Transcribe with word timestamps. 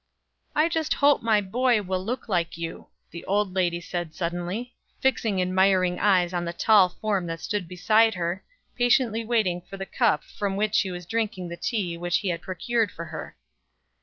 "I 0.55 0.67
just 0.67 0.95
hope 0.95 1.21
my 1.21 1.41
boy 1.41 1.83
will 1.83 2.03
look 2.03 2.27
like 2.27 2.57
you," 2.57 2.87
the 3.11 3.23
old 3.25 3.53
lady 3.53 3.79
said 3.79 4.15
suddenly, 4.15 4.73
fixing 4.99 5.39
admiring 5.39 5.99
eyes 5.99 6.33
on 6.33 6.43
the 6.43 6.53
tall 6.53 6.89
form 6.89 7.27
that 7.27 7.39
stood 7.39 7.67
beside 7.67 8.15
her, 8.15 8.43
patiently 8.75 9.23
waiting 9.23 9.61
for 9.61 9.77
the 9.77 9.85
cup 9.85 10.23
from 10.23 10.55
which 10.55 10.73
she 10.73 10.89
was 10.89 11.05
drinking 11.05 11.49
the 11.49 11.55
tea 11.55 11.97
which 11.97 12.17
he 12.17 12.29
had 12.29 12.41
procured 12.41 12.91
for 12.91 13.05
her. 13.05 13.37